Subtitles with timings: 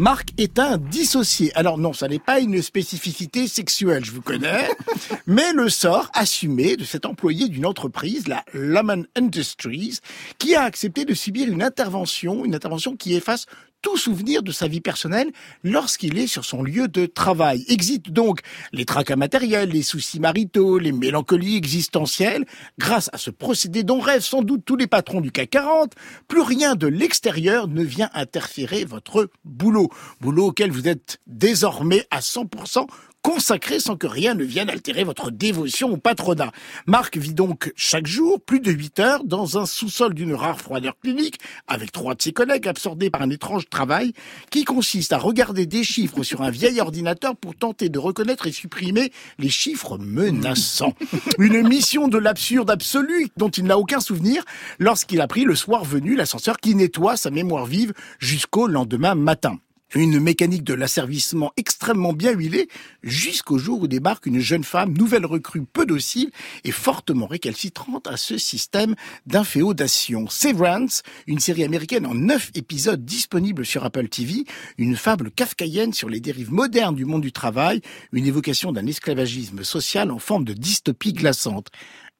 [0.00, 1.54] Marc est un dissocié.
[1.54, 4.66] Alors non, ça n'est pas une spécificité sexuelle, je vous connais,
[5.26, 9.98] mais le sort assumé de cet employé d'une entreprise, la Lemon Industries,
[10.38, 13.44] qui a accepté de subir une intervention, une intervention qui efface
[13.82, 15.30] tout souvenir de sa vie personnelle
[15.62, 17.64] lorsqu'il est sur son lieu de travail.
[17.68, 18.40] Exit donc
[18.72, 22.44] les tracas matériels, les soucis maritaux, les mélancolies existentielles.
[22.78, 25.92] Grâce à ce procédé dont rêvent sans doute tous les patrons du CAC 40,
[26.28, 29.90] plus rien de l'extérieur ne vient interférer votre boulot.
[30.20, 32.86] Boulot auquel vous êtes désormais à 100%
[33.22, 36.52] consacré sans que rien ne vienne altérer votre dévotion au patronat.
[36.86, 40.98] Marc vit donc chaque jour plus de 8 heures dans un sous-sol d'une rare froideur
[41.00, 44.12] clinique avec trois de ses collègues absorbés par un étrange travail
[44.50, 48.52] qui consiste à regarder des chiffres sur un vieil ordinateur pour tenter de reconnaître et
[48.52, 50.94] supprimer les chiffres menaçants.
[51.38, 54.44] Une mission de l'absurde absolu dont il n'a aucun souvenir
[54.78, 59.58] lorsqu'il a pris le soir venu l'ascenseur qui nettoie sa mémoire vive jusqu'au lendemain matin.
[59.94, 62.68] Une mécanique de l'asservissement extrêmement bien huilée
[63.02, 66.30] jusqu'au jour où débarque une jeune femme, nouvelle recrue peu docile
[66.62, 68.94] et fortement récalcitrante à ce système
[69.26, 70.28] d'inféodation.
[70.28, 74.44] Severance, une série américaine en neuf épisodes disponible sur Apple TV,
[74.78, 77.80] une fable kafkaïenne sur les dérives modernes du monde du travail,
[78.12, 81.66] une évocation d'un esclavagisme social en forme de dystopie glaçante.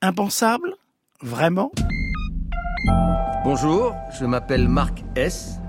[0.03, 0.75] Impensable?
[1.22, 1.70] Vraiment?
[3.44, 5.59] Bonjour, je m'appelle Marc S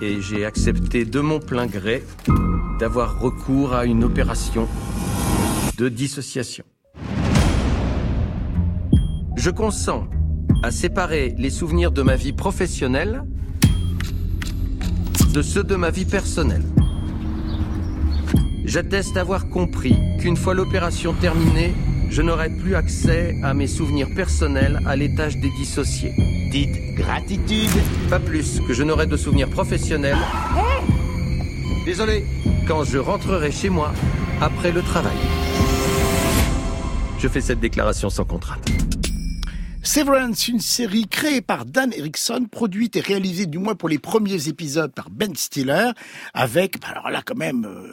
[0.00, 2.04] et j'ai accepté de mon plein gré
[2.78, 4.68] d'avoir recours à une opération
[5.76, 6.64] de dissociation.
[9.36, 10.08] Je consens
[10.62, 13.22] à séparer les souvenirs de ma vie professionnelle
[15.32, 16.64] de ceux de ma vie personnelle.
[18.64, 21.72] J'atteste avoir compris qu'une fois l'opération terminée,
[22.10, 26.37] je n'aurai plus accès à mes souvenirs personnels à l'étage des dissociés.
[26.50, 27.70] Dites gratitude.
[28.08, 30.16] Pas plus que je n'aurai de souvenirs professionnels.
[31.84, 32.24] Désolé.
[32.66, 33.92] Quand je rentrerai chez moi
[34.40, 35.16] après le travail.
[37.18, 38.64] Je fais cette déclaration sans contrainte.
[39.82, 44.48] Severance, une série créée par Dan Erickson, produite et réalisée du moins pour les premiers
[44.48, 45.90] épisodes par Ben Stiller,
[46.34, 47.90] avec, bah alors là quand même, euh,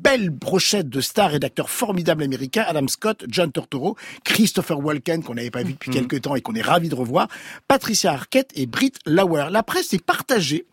[0.00, 5.34] belle brochette de stars et d'acteurs formidables américains, Adam Scott, John Tortoro, Christopher Walken, qu'on
[5.34, 5.96] n'avait pas vu depuis Mhm.
[6.06, 7.28] quelques temps et qu'on est ravi de revoir,
[7.66, 9.46] Patricia Arquette et Britt Lauer.
[9.50, 10.66] La presse est partagée.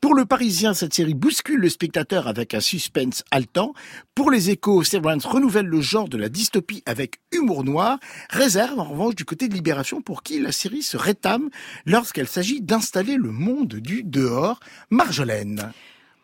[0.00, 3.74] Pour le Parisien, cette série bouscule le spectateur avec un suspense haletant.
[4.14, 7.98] Pour les échos, Severance renouvelle le genre de la dystopie avec humour noir,
[8.30, 11.50] réserve en revanche du côté de Libération pour qui la série se rétame
[11.86, 14.60] lorsqu'elle s'agit d'installer le monde du dehors.
[14.90, 15.72] Marjolaine,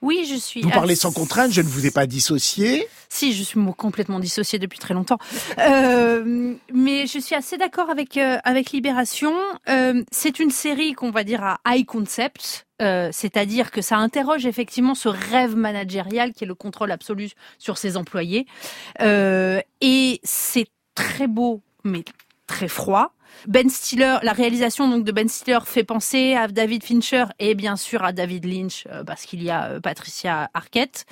[0.01, 0.61] Oui, je suis.
[0.61, 2.87] vous parlez sans contrainte, je ne vous ai pas dissocié.
[3.09, 5.19] Si, je suis complètement dissociée depuis très longtemps.
[5.59, 9.35] Euh, mais je suis assez d'accord avec euh, avec Libération.
[9.69, 12.67] Euh, c'est une série qu'on va dire à high concept.
[12.81, 17.97] c'est-à-dire que ça interroge effectivement ce rêve managérial qui est le contrôle absolu sur ses
[17.97, 18.47] employés.
[19.01, 22.05] Et c'est très beau, mais
[22.49, 23.13] très froid.
[23.47, 27.77] Ben Stiller, la réalisation donc de Ben Stiller fait penser à David Fincher et bien
[27.77, 31.05] sûr à David Lynch euh, parce qu'il y a euh, Patricia Arquette,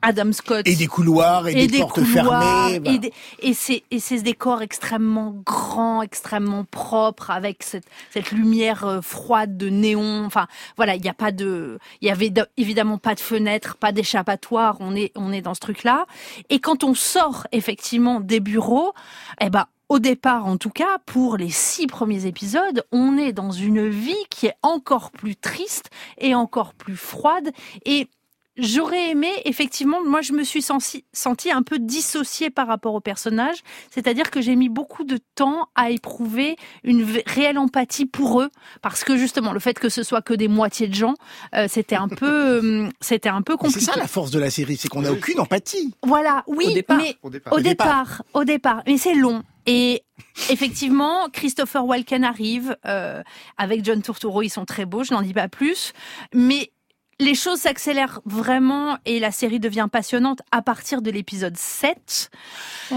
[0.00, 2.88] Adam Scott Et des couloirs et, des, portes couloirs, fermées.
[2.94, 8.84] et, des- et ces et ces décors extrêmement grands, extrêmement propres, avec cette, cette lumière
[8.84, 10.24] euh, froide de néon.
[10.26, 13.76] Enfin, voilà, il n'y a pas de, il y avait de- évidemment pas de fenêtre,
[13.76, 14.76] pas d'échappatoire.
[14.78, 16.06] On est on est dans ce truc-là.
[16.48, 18.92] Et quand on sort effectivement des bureaux,
[19.40, 23.50] eh ben au départ, en tout cas, pour les six premiers épisodes, on est dans
[23.50, 27.50] une vie qui est encore plus triste et encore plus froide.
[27.84, 28.08] Et
[28.56, 33.00] j'aurais aimé, effectivement, moi je me suis sentie, sentie un peu dissociée par rapport au
[33.00, 33.58] personnage,
[33.90, 38.50] c'est-à-dire que j'ai mis beaucoup de temps à éprouver une réelle empathie pour eux,
[38.82, 41.14] parce que justement le fait que ce soit que des moitiés de gens,
[41.54, 43.92] euh, c'était un peu, euh, c'était un peu Mais C'est compliqué.
[43.92, 45.94] ça la force de la série, c'est qu'on n'a aucune empathie.
[46.02, 46.96] Voilà, oui, Au départ.
[46.98, 47.52] mais Au départ.
[47.52, 49.42] au départ, au départ, mais c'est long.
[49.66, 50.02] Et
[50.50, 53.22] effectivement, Christopher Walken arrive euh,
[53.56, 55.92] avec John Turturro, ils sont très beaux, je n'en dis pas plus,
[56.34, 56.72] mais
[57.22, 62.30] les choses s'accélèrent vraiment et la série devient passionnante à partir de l'épisode 7.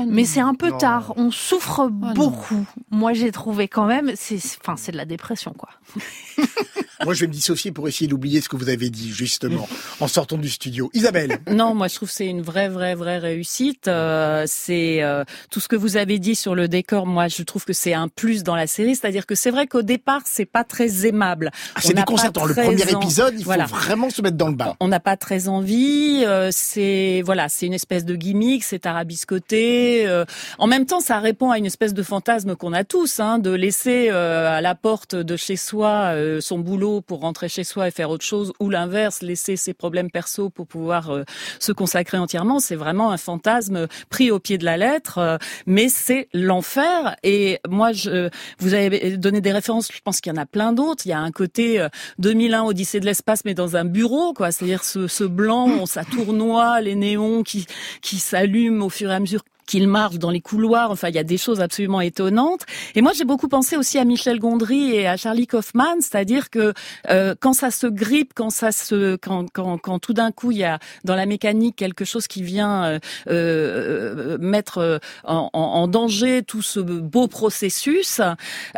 [0.07, 0.77] Mais c'est un peu Non.
[0.77, 2.13] tard, on souffre non.
[2.13, 2.65] beaucoup.
[2.91, 5.69] Moi, j'ai trouvé quand même, c'est, enfin, c'est de la dépression, quoi.
[7.03, 9.67] Moi, je vais me dissocier pour essayer d'oublier ce que vous avez dit, justement,
[9.99, 10.89] en sortant du studio.
[10.93, 13.87] Isabelle, Non, moi je trouve que c'est une vraie, vraie, vraie réussite.
[13.87, 17.05] Euh, c'est euh, tout ce que vous avez dit sur le décor.
[17.05, 18.95] Moi, je trouve que c'est un plus dans la série.
[18.95, 21.51] C'est-à-dire que c'est vrai qu'au départ, c'est pas très aimable.
[21.75, 22.45] ah, c'est déconcertant.
[22.45, 24.75] Le premier en- épisode, il faut vraiment se mettre dans le bain.
[24.79, 26.23] On n'a pas très envie.
[26.25, 30.05] euh, c'est voilà, c'est une espèce de gimmick, c'est tarabiscoté.
[30.07, 30.25] euh,
[30.59, 33.51] en même temps, ça répond à une espèce de fantasme qu'on a tous, hein, de
[33.51, 37.87] laisser euh, à la porte de chez soi euh, son boulot pour rentrer chez soi
[37.87, 41.23] et faire autre chose, ou l'inverse, laisser ses problèmes perso pour pouvoir euh,
[41.59, 42.59] se consacrer entièrement.
[42.59, 47.15] C'est vraiment un fantasme pris au pied de la lettre, euh, mais c'est l'enfer.
[47.23, 48.29] Et moi, je,
[48.59, 49.89] vous avez donné des références.
[49.91, 51.05] Je pense qu'il y en a plein d'autres.
[51.05, 51.85] Il y a un côté
[52.19, 54.51] 2001 Odyssée de l'espace, mais dans un bureau, quoi.
[54.51, 57.65] C'est-à-dire ce, ce blanc, ça tournoie, les néons qui
[58.01, 60.91] qui s'allument au fur et à mesure qu'il marche dans les couloirs.
[60.91, 62.61] Enfin, il y a des choses absolument étonnantes.
[62.95, 66.73] Et moi, j'ai beaucoup pensé aussi à Michel Gondry et à Charlie Kaufman, c'est-à-dire que
[67.09, 70.59] euh, quand ça se grippe, quand ça se, quand, quand, quand tout d'un coup il
[70.59, 76.43] y a dans la mécanique quelque chose qui vient euh, euh mettre en, en, danger
[76.43, 78.21] tout ce beau processus,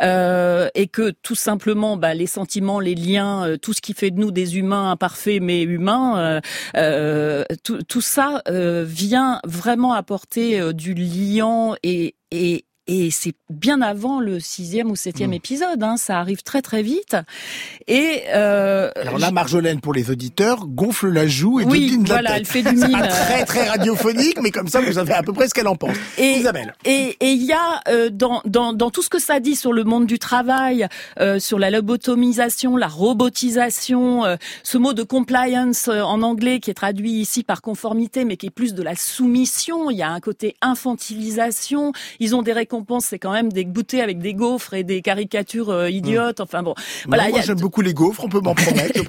[0.00, 4.10] euh, et que tout simplement, bah, les sentiments, les liens, euh, tout ce qui fait
[4.10, 6.40] de nous des humains imparfaits mais humains,
[7.64, 14.40] tout, tout, ça vient vraiment apporter du liant et, et, et c'est bien avant le
[14.40, 15.34] sixième ou septième mmh.
[15.34, 15.82] épisode.
[15.82, 17.16] Hein, ça arrive très très vite.
[17.86, 22.30] Et euh, alors là, Marjolaine pour les auditeurs gonfle la joue et oui, de voilà,
[22.30, 22.90] la elle fait du mime.
[22.90, 25.76] Pas très très radiophonique, mais comme ça vous savez à peu près ce qu'elle en
[25.76, 25.96] pense.
[26.16, 26.74] Et, Isabelle.
[26.84, 29.84] Et il y a euh, dans, dans dans tout ce que ça dit sur le
[29.84, 30.88] monde du travail,
[31.20, 36.70] euh, sur la lobotomisation, la robotisation, euh, ce mot de compliance euh, en anglais qui
[36.70, 39.90] est traduit ici par conformité, mais qui est plus de la soumission.
[39.90, 41.92] Il y a un côté infantilisation.
[42.20, 45.02] Ils ont des récompenses pense c'est quand même des goûters avec des gaufres et des
[45.02, 46.40] caricatures euh, idiotes.
[46.40, 46.74] Enfin bon,
[47.06, 47.28] voilà.
[47.28, 49.00] moi j'aime beaucoup les gaufres, on peut m'en promettre.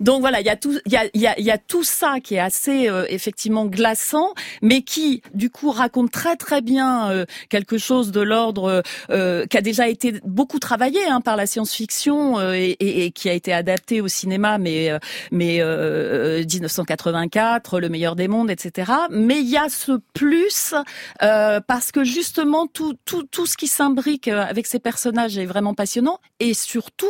[0.00, 1.84] Donc voilà, il y a tout, il y a, il y a, y a tout
[1.84, 7.10] ça qui est assez euh, effectivement glaçant, mais qui du coup raconte très très bien
[7.10, 12.40] euh, quelque chose de l'ordre qui a déjà été beaucoup travaillé hein, par la science-fiction
[12.52, 14.90] et, et, et, qui a été adapté au cinéma, mais
[15.30, 18.92] mais 1984, Le meilleur des mondes, etc.
[19.10, 20.74] Mais il y a ce plus
[21.18, 25.74] parce que justement tout tout tout, ce qui s'imbrique euh, avec ces personnages est vraiment
[25.74, 26.18] passionnant.
[26.40, 27.06] Et surtout,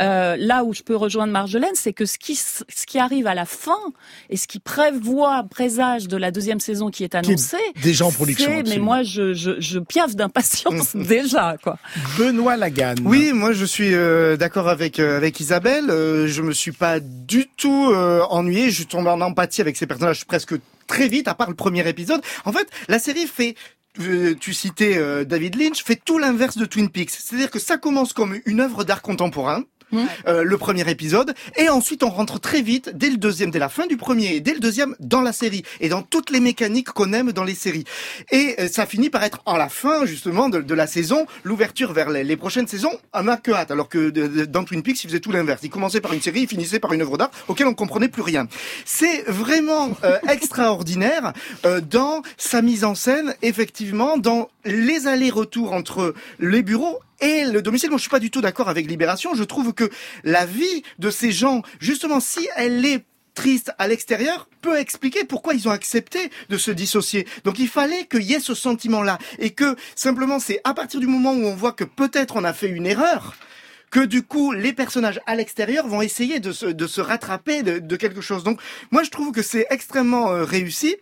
[0.00, 3.34] euh, là où je peux rejoindre Marjolaine, c'est que ce qui, ce qui arrive à
[3.34, 3.78] la fin
[4.30, 8.62] et ce qui prévoit, présage de la deuxième saison qui est annoncée, déjà en production.
[8.66, 11.78] Mais moi, je, je, je piaffe d'impatience déjà, quoi.
[12.18, 12.94] Benoît Lagan.
[13.04, 15.86] Oui, moi je suis euh, d'accord avec avec Isabelle.
[15.88, 17.92] je me suis pas du tout
[18.30, 18.70] ennuyé.
[18.70, 20.54] Je tombe en empathie avec ces personnages presque
[20.86, 22.20] très vite, à part le premier épisode.
[22.44, 23.54] En fait, la série fait
[23.94, 27.10] tu citais euh, David Lynch, fait tout l'inverse de Twin Peaks.
[27.10, 29.64] C'est-à-dire que ça commence comme une œuvre d'art contemporain,
[30.26, 33.68] euh, le premier épisode, et ensuite on rentre très vite dès le deuxième, dès la
[33.68, 36.90] fin du premier, et dès le deuxième dans la série et dans toutes les mécaniques
[36.90, 37.84] qu'on aime dans les séries.
[38.30, 41.92] Et euh, ça finit par être en la fin justement de, de la saison, l'ouverture
[41.92, 43.70] vers les, les, prochaines saisons on n'a que hâte.
[43.70, 44.10] Alors que
[44.46, 45.60] dans Twin Peaks, il faisait tout l'inverse.
[45.62, 48.22] Il commençait par une série, il finissait par une œuvre d'art auquel on comprenait plus
[48.22, 48.48] rien.
[48.84, 51.32] C'est vraiment euh, extraordinaire
[51.90, 57.88] dans sa mise en scène, effectivement, dans les allers-retours entre les bureaux et le domicile.
[57.88, 59.34] Moi, je suis pas du tout d'accord avec Libération.
[59.34, 59.88] Je trouve que
[60.24, 63.04] la vie de ces gens, justement, si elle est
[63.34, 67.26] triste à l'extérieur peut expliquer pourquoi ils ont accepté de se dissocier.
[67.44, 71.06] Donc il fallait qu'il y ait ce sentiment-là et que simplement c'est à partir du
[71.06, 73.34] moment où on voit que peut-être on a fait une erreur
[73.90, 77.96] que du coup les personnages à l'extérieur vont essayer de se, de se rattraper de,
[77.96, 78.44] quelque chose.
[78.44, 78.60] Donc
[78.90, 80.96] moi je trouve que c'est extrêmement euh, réussi.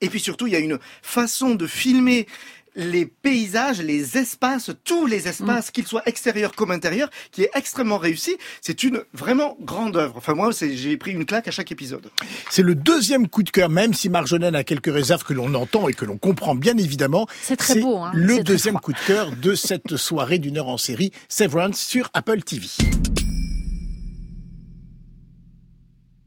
[0.00, 2.28] Et puis surtout, il y a une façon de filmer
[2.74, 5.72] les paysages, les espaces, tous les espaces, mm.
[5.72, 8.36] qu'ils soient extérieurs comme intérieurs, qui est extrêmement réussi.
[8.60, 10.14] C'est une vraiment grande œuvre.
[10.16, 12.10] Enfin, moi, j'ai pris une claque à chaque épisode.
[12.50, 15.88] C'est le deuxième coup de cœur, même si Marjolaine a quelques réserves que l'on entend
[15.88, 17.26] et que l'on comprend bien évidemment.
[17.42, 17.98] C'est très beau.
[17.98, 18.10] Hein.
[18.14, 22.42] Le deuxième coup de cœur de cette soirée d'une heure en série, Severance sur Apple
[22.42, 22.66] TV.